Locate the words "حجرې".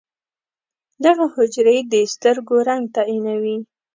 1.35-1.77